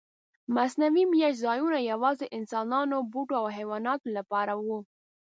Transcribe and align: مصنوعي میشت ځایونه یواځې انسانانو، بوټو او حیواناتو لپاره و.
مصنوعي 0.55 1.03
میشت 1.11 1.39
ځایونه 1.45 1.77
یواځې 1.91 2.27
انسانانو، 2.37 2.97
بوټو 3.11 3.35
او 3.41 3.45
حیواناتو 3.57 4.07
لپاره 4.17 4.53
و. 4.65 4.67